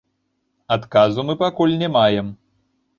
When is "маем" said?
2.01-2.37